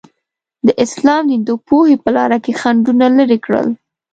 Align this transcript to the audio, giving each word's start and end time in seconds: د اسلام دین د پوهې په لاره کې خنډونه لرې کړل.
د 0.67 0.69
اسلام 0.83 1.23
دین 1.29 1.41
د 1.45 1.51
پوهې 1.67 1.95
په 2.03 2.09
لاره 2.17 2.37
کې 2.43 2.57
خنډونه 2.59 3.05
لرې 3.17 3.37
کړل. 3.45 3.67